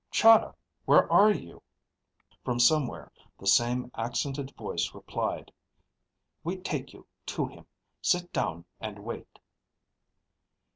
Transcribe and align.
"Chahda? 0.11 0.55
Where 0.85 1.07
are 1.13 1.29
you?" 1.31 1.61
From 2.43 2.59
somewhere 2.59 3.11
the 3.37 3.45
same 3.45 3.91
accented 3.93 4.49
voice 4.57 4.95
replied, 4.95 5.51
"We 6.43 6.57
take 6.57 6.91
you 6.91 7.05
to 7.27 7.45
him. 7.45 7.67
Sit 8.01 8.33
down 8.33 8.65
and 8.79 8.97
wait." 9.05 9.37